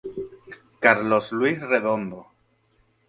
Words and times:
Carlos 0.83 1.27
Luis 1.37 1.59
Redondo. 1.71 2.21